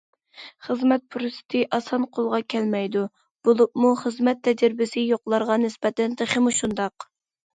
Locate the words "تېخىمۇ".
6.23-6.55